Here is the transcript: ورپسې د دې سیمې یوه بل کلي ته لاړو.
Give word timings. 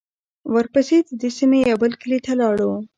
ورپسې 0.53 0.97
د 1.07 1.11
دې 1.21 1.29
سیمې 1.37 1.59
یوه 1.61 1.79
بل 1.81 1.93
کلي 2.01 2.19
ته 2.25 2.31
لاړو. 2.39 2.71